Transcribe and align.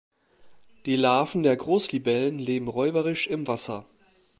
Die 0.87 0.95
Larven 0.95 1.43
der 1.43 1.55
Großlibellen 1.57 2.39
leben 2.39 2.67
räuberisch 2.69 3.27
im 3.27 3.45
Wasser. 3.45 3.85